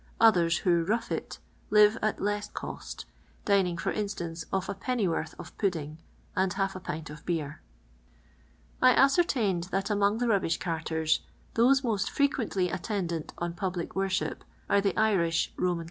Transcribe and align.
Others 0.19 0.57
who 0.65 0.83
"rough 0.83 1.11
it" 1.11 1.37
live 1.69 1.95
at 2.01 2.19
less 2.19 2.49
cost, 2.49 3.05
dining, 3.45 3.77
for 3.77 3.91
instance, 3.91 4.45
off 4.51 4.67
a 4.67 4.73
pennyworth 4.73 5.35
of 5.37 5.55
pudding 5.59 5.99
and 6.35 6.51
half 6.53 6.75
a 6.75 6.79
pint 6.79 7.11
of 7.11 7.23
beer. 7.23 7.61
I 8.81 8.93
ascertained 8.95 9.65
that 9.65 9.91
among 9.91 10.17
tlie 10.19 10.29
rubbish 10.29 10.57
carters, 10.57 11.19
those 11.53 11.81
mostfrtquently 11.81 12.71
atttmlant 12.71 13.29
on 13.37 13.53
ptfUic 13.53 13.89
irorship 13.89 14.37
are 14.71 14.81
thelnikRoitian 14.81 15.79